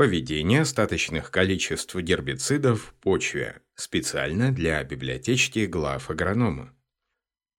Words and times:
Поведение 0.00 0.62
остаточных 0.62 1.30
количеств 1.30 1.94
гербицидов 1.94 2.84
в 2.84 2.94
почве. 3.02 3.60
Специально 3.74 4.50
для 4.50 4.82
библиотечки 4.82 5.66
глав 5.66 6.08
агронома. 6.08 6.72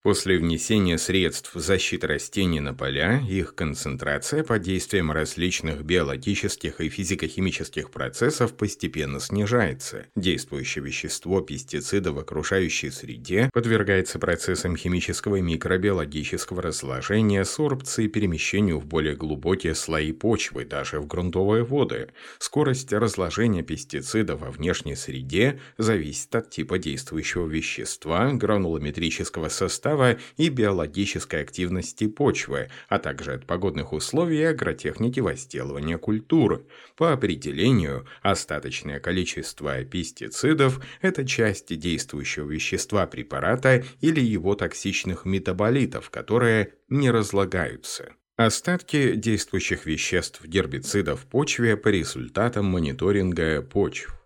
После 0.03 0.39
внесения 0.39 0.97
средств 0.97 1.51
защиты 1.53 2.07
растений 2.07 2.59
на 2.59 2.73
поля, 2.73 3.21
их 3.29 3.53
концентрация 3.53 4.43
под 4.43 4.63
действием 4.63 5.11
различных 5.11 5.83
биологических 5.83 6.81
и 6.81 6.89
физико-химических 6.89 7.91
процессов 7.91 8.57
постепенно 8.57 9.19
снижается. 9.19 10.07
Действующее 10.15 10.83
вещество 10.83 11.41
пестицида 11.41 12.13
в 12.13 12.17
окружающей 12.17 12.89
среде 12.89 13.51
подвергается 13.53 14.17
процессам 14.17 14.75
химического 14.75 15.35
и 15.35 15.41
микробиологического 15.41 16.63
разложения, 16.63 17.45
сорбции, 17.45 18.07
перемещению 18.07 18.79
в 18.79 18.87
более 18.87 19.15
глубокие 19.15 19.75
слои 19.75 20.13
почвы, 20.13 20.65
даже 20.65 20.99
в 20.99 21.05
грунтовые 21.05 21.63
воды. 21.63 22.09
Скорость 22.39 22.91
разложения 22.91 23.61
пестицида 23.61 24.35
во 24.35 24.49
внешней 24.49 24.95
среде 24.95 25.59
зависит 25.77 26.33
от 26.33 26.49
типа 26.49 26.79
действующего 26.79 27.45
вещества, 27.45 28.31
гранулометрического 28.33 29.49
состава, 29.49 29.90
состава 29.91 30.17
и 30.37 30.49
биологической 30.49 31.41
активности 31.41 32.07
почвы, 32.07 32.69
а 32.89 32.99
также 32.99 33.33
от 33.33 33.45
погодных 33.45 33.93
условий 33.93 34.39
и 34.39 34.43
агротехники 34.43 35.19
возделывания 35.19 35.97
культур. 35.97 36.65
По 36.95 37.13
определению, 37.13 38.05
остаточное 38.21 38.99
количество 38.99 39.83
пестицидов– 39.83 40.81
это 41.01 41.25
часть 41.25 41.77
действующего 41.77 42.49
вещества 42.49 43.05
препарата 43.07 43.83
или 44.01 44.21
его 44.21 44.55
токсичных 44.55 45.25
метаболитов, 45.25 46.09
которые 46.09 46.73
не 46.89 47.11
разлагаются. 47.11 48.13
Остатки 48.37 49.15
действующих 49.15 49.85
веществ 49.85 50.43
гербицидов 50.45 51.21
в 51.21 51.25
почве 51.25 51.77
по 51.77 51.89
результатам 51.89 52.65
мониторинга 52.65 53.61
почв. 53.61 54.20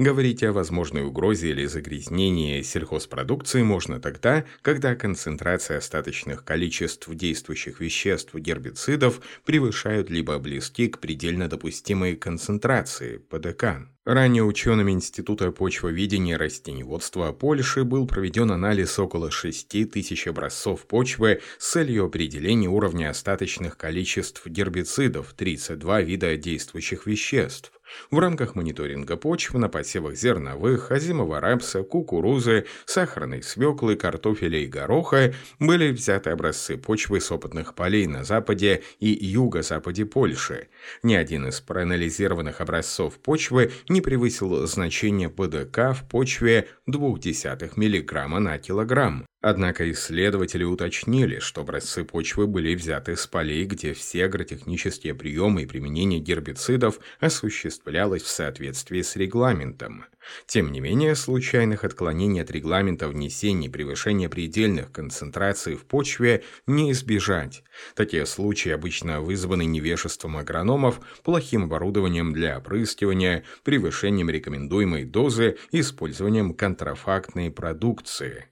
Говорить 0.00 0.42
о 0.42 0.54
возможной 0.54 1.02
угрозе 1.02 1.50
или 1.50 1.66
загрязнении 1.66 2.62
сельхозпродукции 2.62 3.62
можно 3.62 4.00
тогда, 4.00 4.46
когда 4.62 4.94
концентрация 4.94 5.76
остаточных 5.76 6.42
количеств 6.42 7.14
действующих 7.14 7.80
веществ 7.80 8.34
гербицидов 8.34 9.20
превышают 9.44 10.08
либо 10.08 10.38
близки 10.38 10.88
к 10.88 11.00
предельно 11.00 11.48
допустимой 11.48 12.16
концентрации 12.16 13.18
ПДК. 13.18 13.90
Ранее 14.12 14.42
учеными 14.42 14.90
Института 14.90 15.52
почвоведения 15.52 16.34
и 16.34 16.36
растеневодства 16.36 17.30
Польши 17.30 17.84
был 17.84 18.08
проведен 18.08 18.50
анализ 18.50 18.98
около 18.98 19.30
6 19.30 19.88
тысяч 19.88 20.26
образцов 20.26 20.84
почвы 20.86 21.42
с 21.58 21.70
целью 21.70 22.06
определения 22.06 22.68
уровня 22.68 23.10
остаточных 23.10 23.76
количеств 23.76 24.44
гербицидов 24.48 25.32
32 25.34 26.00
вида 26.00 26.36
действующих 26.36 27.06
веществ. 27.06 27.70
В 28.10 28.18
рамках 28.18 28.54
мониторинга 28.54 29.16
почв 29.16 29.54
на 29.54 29.68
посевах 29.68 30.14
зерновых, 30.14 30.90
озимого 30.90 31.40
рапса, 31.40 31.82
кукурузы, 31.82 32.66
сахарной 32.86 33.42
свеклы, 33.42 33.96
картофеля 33.96 34.58
и 34.58 34.66
гороха 34.66 35.34
были 35.58 35.90
взяты 35.90 36.30
образцы 36.30 36.76
почвы 36.76 37.20
с 37.20 37.30
опытных 37.30 37.74
полей 37.74 38.06
на 38.06 38.24
западе 38.24 38.82
и 38.98 39.08
юго-западе 39.08 40.06
Польши. 40.06 40.68
Ни 41.02 41.14
один 41.14 41.48
из 41.48 41.60
проанализированных 41.60 42.60
образцов 42.60 43.18
почвы 43.18 43.72
не 43.88 43.99
превысил 44.00 44.66
значение 44.66 45.28
ПДК 45.28 45.94
в 45.94 46.04
почве 46.08 46.68
0,2 46.88 47.72
мг 47.76 48.38
на 48.40 48.58
килограмм. 48.58 49.26
Однако 49.42 49.90
исследователи 49.90 50.64
уточнили, 50.64 51.38
что 51.38 51.62
образцы 51.62 52.04
почвы 52.04 52.46
были 52.46 52.74
взяты 52.74 53.16
с 53.16 53.26
полей, 53.26 53.64
где 53.64 53.94
все 53.94 54.26
агротехнические 54.26 55.14
приемы 55.14 55.62
и 55.62 55.66
применение 55.66 56.20
гербицидов 56.20 56.98
осуществлялось 57.20 58.22
в 58.22 58.28
соответствии 58.28 59.00
с 59.00 59.16
регламентом. 59.16 60.04
Тем 60.46 60.70
не 60.70 60.80
менее, 60.80 61.14
случайных 61.14 61.84
отклонений 61.84 62.42
от 62.42 62.50
регламента 62.50 63.08
внесения 63.08 63.68
и 63.68 63.70
превышения 63.70 64.28
предельных 64.28 64.92
концентраций 64.92 65.74
в 65.74 65.86
почве 65.86 66.44
не 66.66 66.92
избежать. 66.92 67.64
Такие 67.94 68.26
случаи 68.26 68.72
обычно 68.72 69.22
вызваны 69.22 69.64
невежеством 69.64 70.36
агрономов, 70.36 71.00
плохим 71.24 71.64
оборудованием 71.64 72.34
для 72.34 72.58
опрыскивания, 72.58 73.44
превышением 73.64 74.28
рекомендуемой 74.28 75.06
дозы 75.06 75.56
и 75.72 75.80
использованием 75.80 76.52
контрафактной 76.52 77.50
продукции 77.50 78.50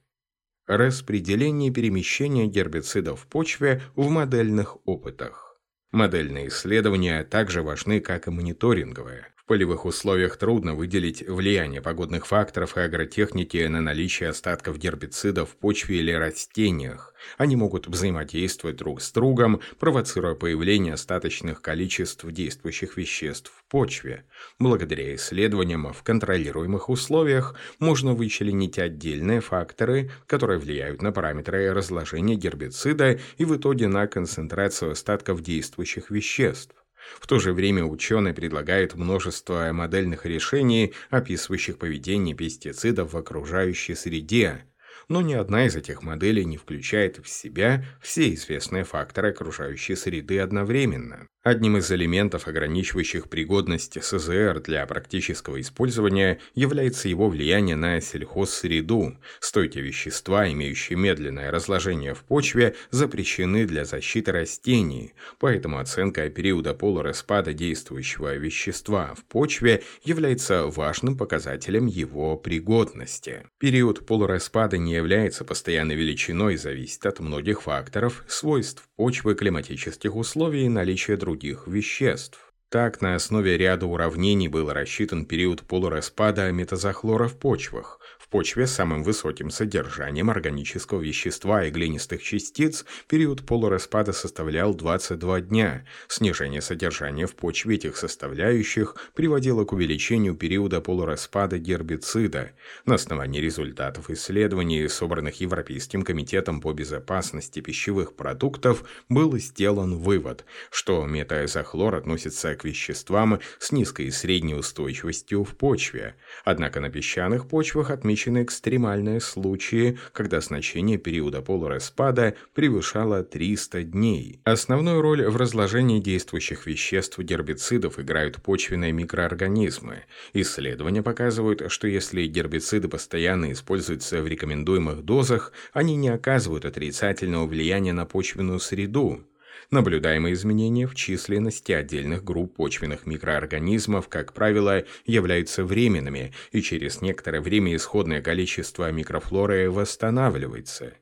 распределение 0.69 1.71
перемещения 1.71 2.45
гербицидов 2.45 3.21
в 3.21 3.27
почве 3.27 3.81
в 3.95 4.07
модельных 4.09 4.77
опытах. 4.85 5.59
Модельные 5.91 6.49
исследования 6.49 7.23
также 7.23 7.63
важны, 7.63 7.99
как 7.99 8.27
и 8.27 8.31
мониторинговые 8.31 9.25
полевых 9.49 9.85
условиях 9.85 10.37
трудно 10.37 10.75
выделить 10.75 11.27
влияние 11.27 11.81
погодных 11.81 12.27
факторов 12.27 12.77
и 12.77 12.81
агротехники 12.81 13.65
на 13.65 13.81
наличие 13.81 14.29
остатков 14.29 14.77
гербицидов 14.77 15.49
в 15.49 15.55
почве 15.55 15.97
или 15.97 16.11
растениях. 16.11 17.15
Они 17.39 17.55
могут 17.55 17.87
взаимодействовать 17.87 18.75
друг 18.75 19.01
с 19.01 19.11
другом, 19.11 19.59
провоцируя 19.79 20.35
появление 20.35 20.93
остаточных 20.93 21.63
количеств 21.63 22.31
действующих 22.31 22.95
веществ 22.95 23.51
в 23.51 23.63
почве. 23.71 24.23
Благодаря 24.59 25.15
исследованиям 25.15 25.91
в 25.93 26.03
контролируемых 26.03 26.87
условиях 26.87 27.55
можно 27.79 28.13
вычленить 28.13 28.77
отдельные 28.77 29.41
факторы, 29.41 30.11
которые 30.27 30.59
влияют 30.59 31.01
на 31.01 31.11
параметры 31.11 31.73
разложения 31.73 32.35
гербицида 32.35 33.19
и 33.39 33.45
в 33.45 33.57
итоге 33.57 33.87
на 33.87 34.05
концентрацию 34.05 34.91
остатков 34.91 35.41
действующих 35.41 36.11
веществ. 36.11 36.75
В 37.19 37.27
то 37.27 37.39
же 37.39 37.53
время 37.53 37.83
ученые 37.83 38.33
предлагают 38.33 38.95
множество 38.95 39.71
модельных 39.71 40.25
решений, 40.25 40.93
описывающих 41.09 41.77
поведение 41.77 42.35
пестицидов 42.35 43.13
в 43.13 43.17
окружающей 43.17 43.95
среде, 43.95 44.65
но 45.07 45.21
ни 45.21 45.33
одна 45.33 45.65
из 45.65 45.75
этих 45.75 46.03
моделей 46.03 46.45
не 46.45 46.57
включает 46.57 47.17
в 47.17 47.27
себя 47.27 47.83
все 48.01 48.33
известные 48.33 48.83
факторы 48.83 49.31
окружающей 49.31 49.95
среды 49.95 50.39
одновременно. 50.39 51.27
Одним 51.49 51.77
из 51.77 51.91
элементов, 51.91 52.47
ограничивающих 52.47 53.27
пригодность 53.27 53.97
СЗР 54.03 54.61
для 54.63 54.85
практического 54.85 55.59
использования, 55.59 56.37
является 56.53 57.09
его 57.09 57.27
влияние 57.27 57.75
на 57.75 57.99
сельхозсреду. 58.01 59.17
Стойкие 59.39 59.83
вещества, 59.83 60.47
имеющие 60.47 60.95
медленное 60.95 61.49
разложение 61.49 62.13
в 62.13 62.19
почве, 62.19 62.75
запрещены 62.91 63.65
для 63.65 63.83
защиты 63.83 64.31
растений, 64.31 65.15
поэтому 65.39 65.79
оценка 65.79 66.29
периода 66.29 66.75
полураспада 66.75 67.51
действующего 67.51 68.35
вещества 68.35 69.15
в 69.15 69.25
почве 69.25 69.81
является 70.03 70.67
важным 70.67 71.17
показателем 71.17 71.87
его 71.87 72.37
пригодности. 72.37 73.47
Период 73.57 74.05
полураспада 74.05 74.77
не 74.77 74.93
является 74.93 75.43
постоянной 75.45 75.95
величиной 75.95 76.53
и 76.53 76.57
зависит 76.57 77.07
от 77.07 77.19
многих 77.19 77.63
факторов, 77.63 78.23
свойств 78.27 78.87
почвы, 78.95 79.33
климатических 79.33 80.15
условий 80.15 80.65
и 80.65 80.69
наличия 80.69 81.17
других 81.17 81.38
других 81.39 81.67
веществ. 81.67 82.53
Так, 82.69 83.01
на 83.01 83.15
основе 83.15 83.57
ряда 83.57 83.85
уравнений 83.85 84.49
был 84.49 84.69
рассчитан 84.71 85.25
период 85.25 85.61
полураспада 85.61 86.51
метазохлора 86.51 87.27
в 87.29 87.39
почвах, 87.39 87.99
почве 88.29 88.67
с 88.67 88.71
самым 88.71 89.03
высоким 89.03 89.49
содержанием 89.49 90.29
органического 90.29 91.01
вещества 91.01 91.65
и 91.65 91.71
глинистых 91.71 92.21
частиц 92.21 92.85
период 93.07 93.45
полураспада 93.45 94.13
составлял 94.13 94.73
22 94.75 95.41
дня. 95.41 95.85
Снижение 96.07 96.61
содержания 96.61 97.25
в 97.25 97.35
почве 97.35 97.75
этих 97.75 97.97
составляющих 97.97 98.95
приводило 99.15 99.65
к 99.65 99.73
увеличению 99.73 100.35
периода 100.35 100.79
полураспада 100.79 101.57
гербицида. 101.57 102.51
На 102.85 102.95
основании 102.95 103.41
результатов 103.41 104.09
исследований, 104.09 104.87
собранных 104.87 105.41
Европейским 105.41 106.03
комитетом 106.03 106.61
по 106.61 106.71
безопасности 106.71 107.61
пищевых 107.61 108.15
продуктов, 108.15 108.83
был 109.09 109.37
сделан 109.37 109.97
вывод, 109.97 110.45
что 110.69 111.05
метаэзохлор 111.05 111.95
относится 111.95 112.55
к 112.55 112.63
веществам 112.63 113.39
с 113.57 113.71
низкой 113.71 114.07
и 114.07 114.11
средней 114.11 114.53
устойчивостью 114.53 115.43
в 115.43 115.55
почве. 115.55 116.15
Однако 116.45 116.79
на 116.79 116.89
песчаных 116.89 117.47
почвах 117.47 117.89
отмечено 117.89 118.18
отмечены 118.19 118.43
экстремальные 118.43 119.21
случаи, 119.21 119.97
когда 120.11 120.41
значение 120.41 120.97
периода 120.97 121.41
полураспада 121.41 122.35
превышало 122.53 123.23
300 123.23 123.83
дней. 123.83 124.41
Основную 124.43 125.01
роль 125.01 125.25
в 125.25 125.37
разложении 125.37 125.99
действующих 126.01 126.65
веществ 126.65 127.19
гербицидов 127.19 127.97
играют 127.97 128.41
почвенные 128.41 128.91
микроорганизмы. 128.91 130.03
Исследования 130.33 131.01
показывают, 131.01 131.71
что 131.71 131.87
если 131.87 132.27
гербициды 132.27 132.89
постоянно 132.89 133.51
используются 133.53 134.21
в 134.21 134.27
рекомендуемых 134.27 135.03
дозах, 135.03 135.53
они 135.71 135.95
не 135.95 136.09
оказывают 136.09 136.65
отрицательного 136.65 137.47
влияния 137.47 137.93
на 137.93 138.05
почвенную 138.05 138.59
среду. 138.59 139.23
Наблюдаемые 139.71 140.33
изменения 140.33 140.87
в 140.87 140.95
численности 140.95 141.71
отдельных 141.71 142.23
групп 142.23 142.55
почвенных 142.55 143.05
микроорганизмов, 143.05 144.07
как 144.07 144.33
правило, 144.33 144.83
являются 145.05 145.63
временными, 145.63 146.33
и 146.51 146.61
через 146.61 147.01
некоторое 147.01 147.41
время 147.41 147.75
исходное 147.75 148.21
количество 148.21 148.91
микрофлоры 148.91 149.69
восстанавливается. 149.69 150.93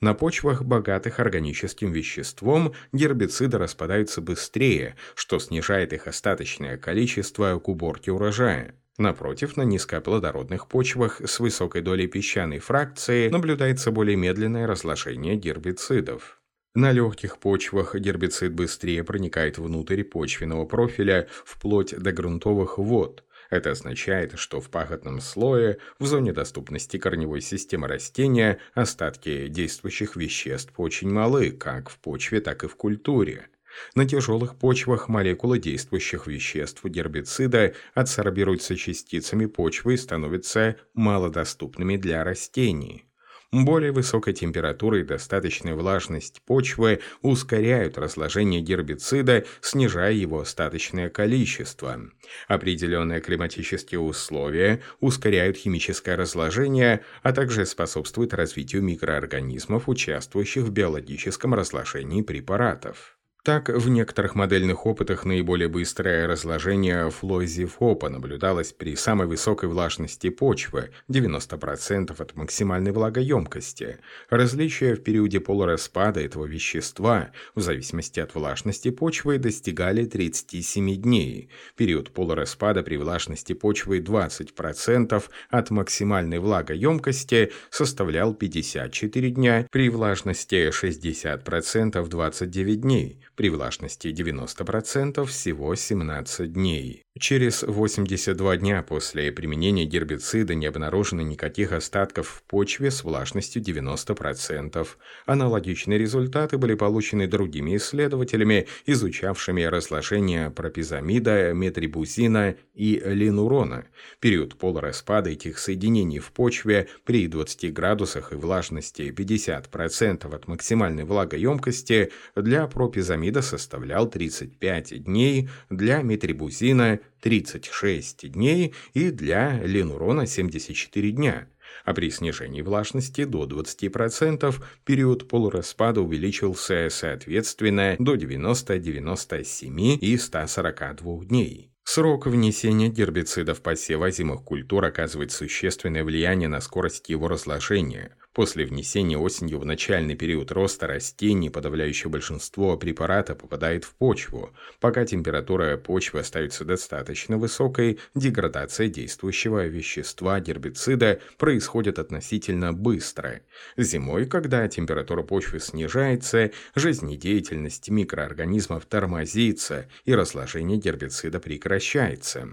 На 0.00 0.14
почвах, 0.14 0.62
богатых 0.62 1.20
органическим 1.20 1.92
веществом, 1.92 2.72
гербициды 2.92 3.58
распадаются 3.58 4.20
быстрее, 4.20 4.96
что 5.14 5.38
снижает 5.38 5.92
их 5.92 6.06
остаточное 6.06 6.76
количество 6.78 7.58
к 7.58 7.68
уборке 7.68 8.10
урожая. 8.10 8.74
Напротив, 8.96 9.56
на 9.56 9.62
низкоплодородных 9.62 10.68
почвах 10.68 11.20
с 11.20 11.40
высокой 11.40 11.82
долей 11.82 12.06
песчаной 12.06 12.60
фракции 12.60 13.28
наблюдается 13.28 13.90
более 13.90 14.16
медленное 14.16 14.66
разложение 14.66 15.36
гербицидов. 15.36 16.40
На 16.74 16.90
легких 16.90 17.38
почвах 17.38 17.94
гербицид 17.94 18.52
быстрее 18.52 19.04
проникает 19.04 19.58
внутрь 19.58 20.02
почвенного 20.02 20.66
профиля 20.66 21.28
вплоть 21.44 21.96
до 21.96 22.10
грунтовых 22.10 22.78
вод. 22.78 23.22
Это 23.48 23.70
означает, 23.70 24.36
что 24.36 24.60
в 24.60 24.70
пахотном 24.70 25.20
слое, 25.20 25.78
в 26.00 26.06
зоне 26.06 26.32
доступности 26.32 26.96
корневой 26.96 27.42
системы 27.42 27.86
растения, 27.86 28.58
остатки 28.74 29.46
действующих 29.46 30.16
веществ 30.16 30.72
очень 30.76 31.10
малы, 31.10 31.52
как 31.52 31.90
в 31.90 31.98
почве, 31.98 32.40
так 32.40 32.64
и 32.64 32.66
в 32.66 32.74
культуре. 32.74 33.46
На 33.94 34.04
тяжелых 34.04 34.56
почвах 34.56 35.08
молекулы 35.08 35.60
действующих 35.60 36.26
веществ 36.26 36.84
гербицида 36.84 37.74
адсорбируются 37.94 38.74
частицами 38.74 39.46
почвы 39.46 39.94
и 39.94 39.96
становятся 39.96 40.76
малодоступными 40.92 41.96
для 41.96 42.24
растений. 42.24 43.04
Более 43.54 43.92
высокая 43.92 44.34
температура 44.34 44.98
и 44.98 45.04
достаточная 45.04 45.76
влажность 45.76 46.42
почвы 46.44 46.98
ускоряют 47.22 47.96
разложение 47.96 48.60
гербицида, 48.60 49.44
снижая 49.60 50.10
его 50.10 50.40
остаточное 50.40 51.08
количество. 51.08 52.00
Определенные 52.48 53.20
климатические 53.20 54.00
условия 54.00 54.82
ускоряют 54.98 55.56
химическое 55.56 56.16
разложение, 56.16 57.04
а 57.22 57.32
также 57.32 57.64
способствуют 57.64 58.34
развитию 58.34 58.82
микроорганизмов, 58.82 59.88
участвующих 59.88 60.64
в 60.64 60.72
биологическом 60.72 61.54
разложении 61.54 62.22
препаратов. 62.22 63.16
Так, 63.44 63.68
в 63.68 63.90
некоторых 63.90 64.36
модельных 64.36 64.86
опытах 64.86 65.26
наиболее 65.26 65.68
быстрое 65.68 66.26
разложение 66.26 67.10
флозифопа 67.10 68.08
наблюдалось 68.08 68.72
при 68.72 68.96
самой 68.96 69.26
высокой 69.26 69.68
влажности 69.68 70.30
почвы– 70.30 70.92
90% 71.10 72.18
от 72.18 72.36
максимальной 72.36 72.92
влагоемкости. 72.92 73.98
Различия 74.30 74.94
в 74.94 75.02
периоде 75.02 75.40
полураспада 75.40 76.20
этого 76.20 76.46
вещества 76.46 77.32
в 77.54 77.60
зависимости 77.60 78.18
от 78.18 78.34
влажности 78.34 78.90
почвы 78.90 79.36
достигали 79.36 80.06
37 80.06 80.96
дней. 81.02 81.50
Период 81.76 82.12
полураспада 82.12 82.82
при 82.82 82.96
влажности 82.96 83.52
почвы 83.52 83.98
20% 83.98 85.22
от 85.50 85.70
максимальной 85.70 86.38
влагоемкости 86.38 87.52
составлял 87.68 88.32
54 88.32 89.30
дня, 89.32 89.66
при 89.70 89.90
влажности 89.90 90.70
60% 90.70 92.08
29 92.08 92.80
дней– 92.80 93.20
при 93.36 93.48
влажности 93.50 94.08
90% 94.08 95.24
всего 95.26 95.74
17 95.74 96.52
дней. 96.52 97.03
Через 97.16 97.62
82 97.62 98.56
дня 98.56 98.82
после 98.82 99.30
применения 99.30 99.84
гербицида 99.84 100.56
не 100.56 100.66
обнаружено 100.66 101.22
никаких 101.22 101.70
остатков 101.70 102.26
в 102.26 102.42
почве 102.42 102.90
с 102.90 103.04
влажностью 103.04 103.62
90%. 103.62 104.84
Аналогичные 105.24 105.96
результаты 105.96 106.58
были 106.58 106.74
получены 106.74 107.28
другими 107.28 107.76
исследователями, 107.76 108.66
изучавшими 108.86 109.62
разложение 109.62 110.50
пропизамида, 110.50 111.54
метрибузина 111.54 112.56
и 112.74 113.00
линурона. 113.04 113.86
Период 114.18 114.58
полураспада 114.58 115.30
этих 115.30 115.60
соединений 115.60 116.18
в 116.18 116.32
почве 116.32 116.88
при 117.04 117.28
20 117.28 117.72
градусах 117.72 118.32
и 118.32 118.34
влажности 118.34 119.02
50% 119.02 120.34
от 120.34 120.48
максимальной 120.48 121.04
влагоемкости 121.04 122.10
для 122.34 122.66
пропизамида 122.66 123.40
составлял 123.40 124.10
35 124.10 125.04
дней, 125.04 125.48
для 125.70 126.02
метрибузина 126.02 126.98
36 127.20 128.30
дней 128.32 128.74
и 128.92 129.10
для 129.10 129.60
ленурона 129.62 130.26
74 130.26 131.10
дня, 131.10 131.48
а 131.84 131.94
при 131.94 132.10
снижении 132.10 132.62
влажности 132.62 133.24
до 133.24 133.44
20% 133.44 134.54
период 134.84 135.28
полураспада 135.28 136.00
увеличился 136.00 136.88
соответственно 136.90 137.96
до 137.98 138.16
90, 138.16 138.78
97 138.78 139.80
и 140.00 140.16
142 140.16 141.24
дней. 141.24 141.70
Срок 141.84 142.26
внесения 142.26 142.88
гербицидов 142.88 143.60
посева 143.60 144.10
зимых 144.10 144.42
культур 144.42 144.84
оказывает 144.84 145.32
существенное 145.32 146.04
влияние 146.04 146.48
на 146.48 146.60
скорость 146.60 147.10
его 147.10 147.28
разложения– 147.28 148.16
После 148.34 148.66
внесения 148.66 149.16
осенью 149.16 149.60
в 149.60 149.64
начальный 149.64 150.16
период 150.16 150.50
роста 150.50 150.88
растений 150.88 151.50
подавляющее 151.50 152.10
большинство 152.10 152.76
препарата 152.76 153.36
попадает 153.36 153.84
в 153.84 153.94
почву. 153.94 154.50
Пока 154.80 155.06
температура 155.06 155.76
почвы 155.76 156.18
остается 156.18 156.64
достаточно 156.64 157.38
высокой, 157.38 158.00
деградация 158.16 158.88
действующего 158.88 159.66
вещества 159.66 160.40
гербицида 160.40 161.20
происходит 161.38 162.00
относительно 162.00 162.72
быстро. 162.72 163.42
Зимой, 163.76 164.26
когда 164.26 164.66
температура 164.66 165.22
почвы 165.22 165.60
снижается, 165.60 166.50
жизнедеятельность 166.74 167.88
микроорганизмов 167.88 168.84
тормозится 168.86 169.88
и 170.04 170.12
разложение 170.12 170.76
гербицида 170.78 171.38
прекращается. 171.38 172.48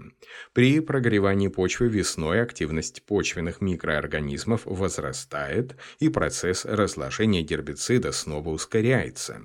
При 0.52 0.78
прогревании 0.78 1.48
почвы 1.48 1.88
весной 1.88 2.40
активность 2.40 3.02
почвенных 3.02 3.60
микроорганизмов 3.60 4.62
возрастает, 4.64 5.71
и 6.00 6.08
процесс 6.08 6.64
разложения 6.64 7.42
гербицида 7.42 8.12
снова 8.12 8.50
ускоряется. 8.50 9.42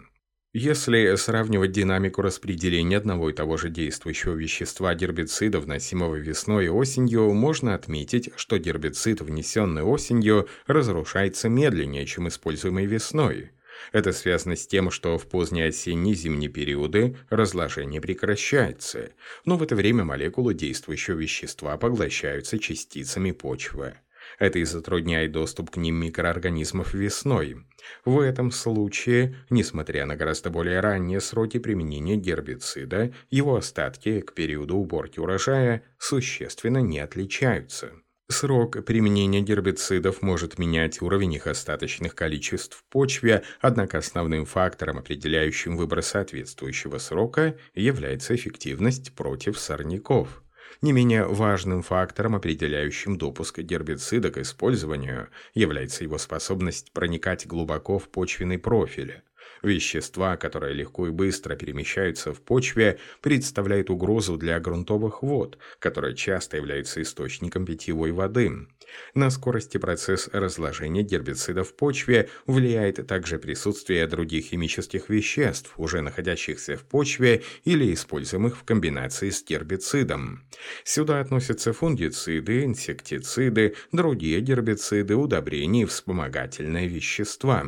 Если 0.53 1.13
сравнивать 1.17 1.71
динамику 1.71 2.21
распределения 2.21 2.97
одного 2.97 3.29
и 3.29 3.33
того 3.33 3.57
же 3.57 3.69
действующего 3.69 4.33
вещества 4.33 4.95
гербицида, 4.95 5.59
вносимого 5.59 6.15
весной 6.15 6.65
и 6.65 6.69
осенью, 6.69 7.31
можно 7.33 7.75
отметить, 7.75 8.31
что 8.37 8.57
гербицид, 8.57 9.21
внесенный 9.21 9.83
осенью, 9.83 10.47
разрушается 10.65 11.47
медленнее, 11.47 12.05
чем 12.07 12.27
используемый 12.27 12.85
весной. 12.85 13.51
Это 13.91 14.11
связано 14.13 14.55
с 14.55 14.65
тем, 14.65 14.89
что 14.89 15.17
в 15.17 15.27
поздние 15.27 15.67
осенние 15.67 16.15
зимние 16.15 16.49
периоды 16.49 17.17
разложение 17.29 18.01
прекращается, 18.01 19.11
но 19.45 19.57
в 19.57 19.63
это 19.63 19.75
время 19.75 20.03
молекулы 20.05 20.53
действующего 20.53 21.17
вещества 21.17 21.77
поглощаются 21.77 22.57
частицами 22.57 23.31
почвы. 23.31 23.95
Это 24.39 24.59
и 24.59 24.63
затрудняет 24.63 25.31
доступ 25.31 25.71
к 25.71 25.77
ним 25.77 25.95
микроорганизмов 25.95 26.93
весной. 26.93 27.65
В 28.05 28.19
этом 28.19 28.51
случае, 28.51 29.35
несмотря 29.49 30.05
на 30.05 30.15
гораздо 30.15 30.49
более 30.49 30.79
ранние 30.79 31.19
сроки 31.21 31.59
применения 31.59 32.15
гербицида, 32.15 33.13
его 33.29 33.55
остатки 33.55 34.21
к 34.21 34.33
периоду 34.33 34.75
уборки 34.77 35.19
урожая 35.19 35.83
существенно 35.97 36.79
не 36.79 36.99
отличаются. 36.99 37.91
Срок 38.29 38.83
применения 38.83 39.39
гербицидов 39.39 40.21
может 40.21 40.59
менять 40.59 41.01
уровень 41.01 41.35
их 41.35 41.47
остаточных 41.47 42.13
количеств 42.13 42.75
в 42.75 42.83
почве, 42.91 43.43
однако 43.61 43.99
основным 43.99 44.45
фактором, 44.45 44.97
определяющим 44.97 45.77
выбор 45.77 46.03
соответствующего 46.03 46.97
срока, 46.97 47.57
является 47.73 48.35
эффективность 48.35 49.15
против 49.15 49.57
сорняков. 49.57 50.43
Не 50.81 50.91
менее 50.91 51.25
важным 51.25 51.81
фактором, 51.81 52.35
определяющим 52.35 53.17
допуск 53.17 53.59
гербицида 53.59 54.29
к 54.29 54.37
использованию, 54.37 55.29
является 55.53 56.03
его 56.03 56.17
способность 56.17 56.91
проникать 56.91 57.47
глубоко 57.47 57.97
в 57.97 58.09
почвенный 58.09 58.59
профиль. 58.59 59.23
Вещества, 59.63 60.37
которые 60.37 60.73
легко 60.73 61.07
и 61.07 61.11
быстро 61.11 61.55
перемещаются 61.55 62.33
в 62.33 62.41
почве, 62.41 62.99
представляют 63.21 63.89
угрозу 63.89 64.37
для 64.37 64.59
грунтовых 64.59 65.23
вод, 65.23 65.57
которые 65.79 66.15
часто 66.15 66.57
являются 66.57 67.01
источником 67.01 67.65
питьевой 67.65 68.11
воды. 68.11 68.67
На 69.13 69.29
скорости 69.29 69.77
процесс 69.77 70.29
разложения 70.31 71.03
гербицида 71.03 71.63
в 71.63 71.75
почве 71.75 72.29
влияет 72.45 73.05
также 73.07 73.37
присутствие 73.37 74.07
других 74.07 74.45
химических 74.45 75.09
веществ, 75.09 75.73
уже 75.77 76.01
находящихся 76.01 76.77
в 76.77 76.83
почве 76.85 77.43
или 77.63 77.93
используемых 77.93 78.57
в 78.57 78.63
комбинации 78.63 79.29
с 79.29 79.43
гербицидом. 79.43 80.43
Сюда 80.83 81.19
относятся 81.19 81.73
фунгициды, 81.73 82.63
инсектициды, 82.63 83.75
другие 83.91 84.39
гербициды, 84.41 85.15
удобрения 85.15 85.83
и 85.83 85.85
вспомогательные 85.85 86.87
вещества. 86.87 87.65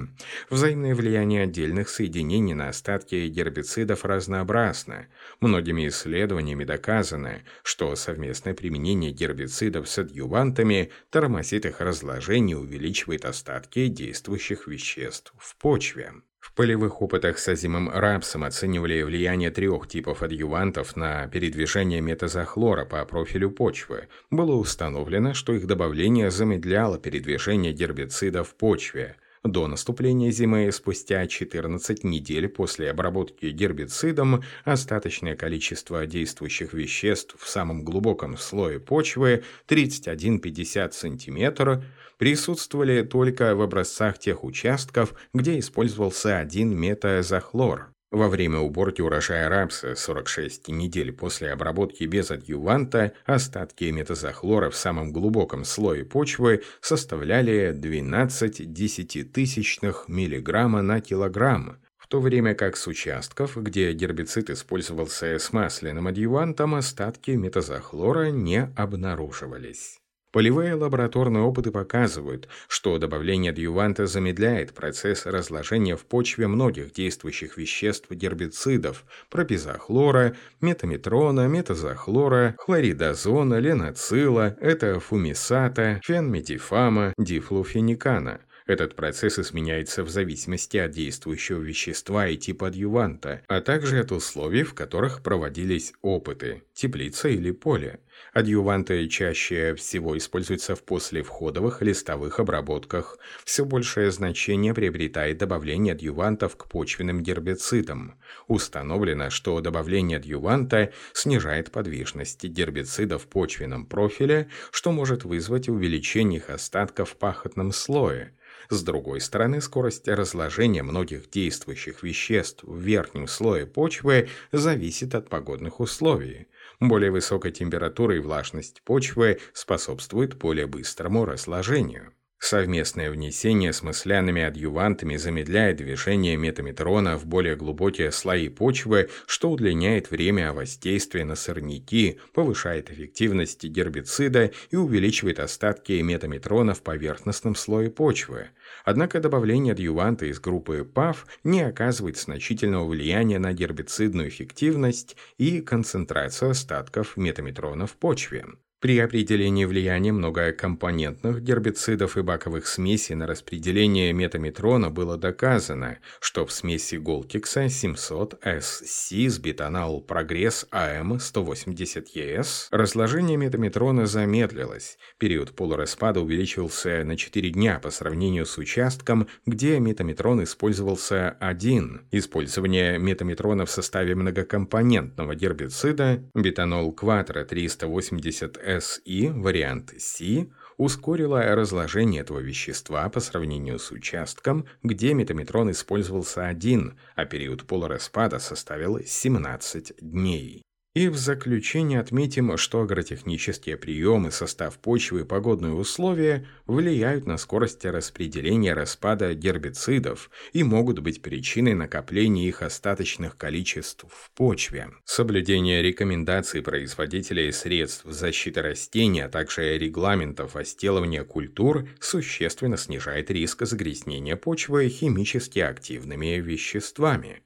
Взаимное 0.50 0.96
влияние 0.96 1.44
отдельных 1.44 1.79
растительных 1.80 1.90
соединений 1.90 2.54
на 2.54 2.70
остатки 2.70 3.28
гербицидов 3.28 4.06
разнообразно. 4.06 5.08
Многими 5.40 5.88
исследованиями 5.88 6.66
доказано, 6.66 7.42
что 7.64 7.96
совместное 7.96 8.54
применение 8.54 9.12
гербицидов 9.12 9.88
с 9.88 10.00
адъювантами 10.00 10.90
тормозит 11.10 11.66
их 11.66 11.82
разложение 11.82 12.58
и 12.58 12.60
увеличивает 12.60 13.26
остатки 13.26 13.88
действующих 13.88 14.68
веществ 14.68 15.34
в 15.38 15.56
почве. 15.58 16.12
В 16.40 16.54
полевых 16.54 17.02
опытах 17.02 17.38
с 17.38 17.48
азимым 17.50 17.90
рапсом 17.90 18.44
оценивали 18.44 19.04
влияние 19.04 19.52
трех 19.52 19.88
типов 19.88 20.24
адъювантов 20.24 20.96
на 20.96 21.28
передвижение 21.28 22.02
метазохлора 22.02 22.86
по 22.86 23.06
профилю 23.06 23.52
почвы. 23.52 24.08
Было 24.32 24.56
установлено, 24.56 25.34
что 25.34 25.54
их 25.54 25.68
добавление 25.68 26.32
замедляло 26.32 26.98
передвижение 26.98 27.74
гербицида 27.74 28.44
в 28.44 28.56
почве– 28.56 29.16
До 29.44 29.68
наступления 29.68 30.32
зимы, 30.32 30.70
спустя 30.74 31.26
14 31.26 32.04
недель 32.04 32.50
после 32.50 32.92
обработки 32.92 33.46
гербицидом, 33.46 34.44
остаточное 34.66 35.38
количество 35.38 36.06
действующих 36.06 36.74
веществ 36.74 37.36
в 37.40 37.48
самом 37.48 37.86
глубоком 37.86 38.38
слое 38.38 38.82
почвы 38.82 39.46
31-50 39.70 40.92
см 40.92 41.84
присутствовали 42.18 43.02
только 43.04 43.56
в 43.56 43.62
образцах 43.62 44.20
тех 44.20 44.44
участков, 44.44 45.14
где 45.34 45.58
использовался 45.58 46.38
один 46.40 46.78
метазохлор. 46.78 47.94
Во 48.12 48.28
время 48.28 48.58
уборки 48.58 49.02
урожая 49.02 49.50
рапса 49.50 49.94
46 49.94 50.70
недель 50.70 51.14
после 51.14 51.52
обработки 51.52 52.06
без 52.06 52.32
адъюванта 52.32 53.14
остатки 53.26 53.84
метазохлора 53.84 54.72
в 54.72 54.76
самом 54.76 55.14
глубоком 55.14 55.64
слое 55.64 56.04
почвы 56.06 56.64
составляли 56.82 57.72
12 57.72 58.74
десятитысячных 58.74 60.06
миллиграмма 60.08 60.82
на 60.82 61.02
килограмм, 61.02 61.78
в 61.98 62.08
то 62.08 62.20
время 62.20 62.56
как 62.56 62.78
с 62.78 62.88
участков, 62.88 63.56
где 63.58 63.94
гербицид 63.94 64.50
использовался 64.50 65.38
с 65.38 65.54
масляным 65.54 66.08
адъювантом, 66.08 66.74
остатки 66.74 67.32
метазохлора 67.32 68.32
не 68.32 68.74
обнаруживались. 68.76 70.00
Полевые 70.32 70.76
лабораторные 70.76 71.42
опыты 71.42 71.72
показывают, 71.72 72.48
что 72.68 73.00
добавление 73.00 73.52
адъюванта 73.52 74.06
замедляет 74.06 74.76
процесс 74.76 75.26
разложения 75.26 75.96
в 75.96 76.06
почве 76.06 76.48
многих 76.48 76.94
действующих 76.94 77.58
веществ 77.58 78.12
гербицидов– 78.12 79.06
пропизохлора, 79.32 80.36
метаметрона, 80.62 81.48
метазохлора, 81.48 82.56
хлоридозона, 82.60 83.56
леноцила, 83.56 84.56
этофумисата, 84.62 86.00
фенметифама, 86.04 87.14
дифлуфеникана– 87.18 88.42
этот 88.70 88.96
процесс 88.96 89.40
изменяется 89.40 90.04
в 90.04 90.10
зависимости 90.10 90.78
от 90.78 90.92
действующего 90.92 91.60
вещества 91.60 92.28
и 92.28 92.38
типа 92.38 92.68
адъюванта, 92.68 93.42
а 93.48 93.62
также 93.62 94.00
от 94.00 94.12
условий, 94.12 94.64
в 94.64 94.76
которых 94.76 95.24
проводились 95.24 95.94
опыты– 96.02 96.64
теплица 96.74 97.30
или 97.30 97.52
поле. 97.52 98.00
Адъюванты 98.34 99.08
чаще 99.08 99.74
всего 99.74 100.16
используются 100.18 100.76
в 100.76 100.84
послевходовых 100.84 101.82
листовых 101.82 102.40
обработках. 102.40 103.18
Все 103.44 103.66
большее 103.66 104.12
значение 104.12 104.74
приобретает 104.74 105.40
добавление 105.40 105.94
адъювантов 105.94 106.56
к 106.56 106.68
почвенным 106.68 107.24
гербицидам. 107.24 108.20
Установлено, 108.48 109.30
что 109.32 109.60
добавление 109.62 110.18
адъюванта 110.18 110.94
снижает 111.14 111.72
подвижность 111.72 112.44
гербицида 112.44 113.18
в 113.18 113.28
почвенном 113.28 113.86
профиле, 113.86 114.50
что 114.72 114.92
может 114.92 115.24
вызвать 115.24 115.70
увеличение 115.70 116.40
их 116.40 116.50
остатков 116.50 117.12
в 117.12 117.16
пахотном 117.18 117.72
слое. 117.72 118.34
С 118.70 118.84
другой 118.84 119.22
стороны, 119.22 119.62
скорость 119.62 120.08
разложения 120.08 120.84
многих 120.84 121.30
действующих 121.30 122.04
веществ 122.04 122.64
в 122.64 122.78
верхнем 122.78 123.28
слое 123.28 123.66
почвы 123.66 124.30
зависит 124.52 125.16
от 125.16 125.30
погодных 125.30 125.80
условий. 125.80 126.48
Более 126.80 127.12
высокая 127.12 127.52
температура 127.52 128.16
и 128.16 128.20
влажность 128.20 128.82
почвы 128.84 129.40
способствуют 129.54 130.36
более 130.36 130.68
быстрому 130.68 131.26
разложению. 131.26 132.14
Совместное 132.42 133.12
внесение 133.12 133.74
с 133.74 133.84
мыслянными 133.84 134.42
адъювантами 134.42 135.18
замедляет 135.18 135.76
движение 135.76 136.38
метаметрона 136.38 137.18
в 137.18 137.26
более 137.26 137.58
глубокие 137.58 138.14
слои 138.14 138.48
почвы, 138.48 139.10
что 139.28 139.52
удлиняет 139.52 140.10
время 140.10 140.54
воздействия 140.54 141.26
на 141.26 141.36
сорняки, 141.36 142.18
повышает 142.34 142.92
эффективность 142.92 143.66
гербицида 143.66 144.52
и 144.72 144.76
увеличивает 144.78 145.40
остатки 145.40 145.92
метаметрона 146.02 146.74
в 146.74 146.82
поверхностном 146.82 147.56
слое 147.56 147.92
почвы. 147.92 148.48
Однако 148.86 149.20
добавление 149.20 149.74
адъюванта 149.74 150.26
из 150.26 150.40
группы 150.40 150.86
ПАВ 150.86 151.28
не 151.44 151.62
оказывает 151.62 152.18
значительного 152.18 152.88
влияния 152.88 153.38
на 153.38 153.52
гербицидную 153.52 154.30
эффективность 154.30 155.18
и 155.38 155.60
концентрацию 155.60 156.52
остатков 156.52 157.18
метаметрона 157.18 157.86
в 157.86 157.98
почве. 157.98 158.46
При 158.82 158.98
определении 159.00 159.66
влияния 159.66 160.14
многокомпонентных 160.14 161.44
гербицидов 161.44 162.16
и 162.16 162.22
баковых 162.22 162.66
смесей 162.66 163.14
на 163.14 163.28
распределение 163.28 164.14
метаметрона 164.14 164.90
было 164.90 165.18
доказано, 165.18 165.98
что 166.22 166.46
в 166.46 166.54
смеси 166.54 166.96
Голтикса 166.96 167.66
700-SC 167.66 169.28
с 169.28 169.38
бетанал 169.38 170.00
прогресс 170.00 170.66
АМ 170.72 171.20
180 171.20 172.08
ЕС 172.16 172.70
разложение 172.72 173.36
метаметрона 173.36 174.06
замедлилось. 174.06 174.98
Период 175.18 175.52
полураспада 175.52 176.22
увеличился 176.22 177.04
на 177.04 177.18
4 177.18 177.50
дня 177.50 177.80
по 177.80 177.90
сравнению 177.90 178.46
с 178.46 178.58
участком, 178.58 179.28
где 179.46 179.78
метаметрон 179.82 180.42
использовался 180.44 181.32
один. 181.42 182.08
Использование 182.12 182.98
метаметрона 182.98 183.66
в 183.66 183.72
составе 183.72 184.16
многокомпонентного 184.16 185.36
гербицида 185.36 186.24
бетанол 186.34 186.94
Кватро 186.94 187.44
380 187.44 188.69
SI, 188.70 189.32
вариант 189.32 189.94
C, 189.98 190.48
ускорила 190.78 191.42
разложение 191.56 192.22
этого 192.22 192.40
вещества 192.40 193.10
по 193.10 193.20
сравнению 193.20 193.80
с 193.80 193.92
участком, 193.92 194.66
где 194.84 195.14
метаметрон 195.14 195.72
использовался 195.72 196.48
один, 196.48 196.98
а 197.16 197.26
период 197.26 197.66
полураспада 197.66 198.40
составил 198.40 199.00
17 199.04 199.94
дней. 200.00 200.64
И 200.96 201.08
в 201.08 201.18
заключение 201.18 202.00
отметим, 202.00 202.58
что 202.58 202.82
агротехнические 202.82 203.78
приемы, 203.78 204.32
состав 204.32 204.80
почвы 204.80 205.22
и 205.22 205.24
погодные 205.24 205.74
условия 205.74 206.48
влияют 206.66 207.28
на 207.28 207.38
скорость 207.38 207.86
распределения 207.86 208.74
распада 208.74 209.36
гербицидов 209.36 210.32
и 210.52 210.64
могут 210.64 210.98
быть 211.00 211.22
причиной 211.22 211.76
накопления 211.76 212.48
их 212.48 212.64
остаточных 212.64 213.38
количеств 213.38 214.06
в 214.10 214.32
почве. 214.32 214.90
Соблюдение 215.06 215.84
рекомендаций 215.84 216.64
производителей 216.64 217.54
средств 217.54 218.06
защиты 218.06 218.64
растений, 218.64 219.22
а 219.22 219.30
также 219.30 219.78
регламентов 219.78 220.56
остелывания 220.56 221.24
культур 221.24 221.88
существенно 222.00 222.78
снижает 222.78 223.30
риск 223.30 223.64
загрязнения 223.64 224.36
почвы 224.36 224.90
химически 224.90 225.60
активными 225.60 226.40
веществами. 226.40 227.44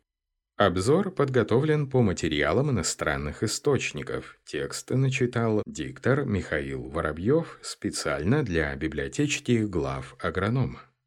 Обзор 0.58 1.10
подготовлен 1.10 1.90
по 1.90 2.04
материалам 2.04 2.70
иностранных 2.70 3.42
источников. 3.42 4.38
Текст 4.46 4.92
начитал 4.92 5.64
диктор 5.66 6.26
Михаил 6.26 6.90
Воробьев 6.90 7.58
специально 7.64 8.44
для 8.44 8.76
библиотечки 8.76 9.66
глав 9.66 10.16
агронома. 10.20 10.80